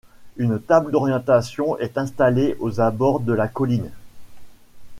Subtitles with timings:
[0.35, 3.91] Une table d'orientation est installée aux abords de la colline.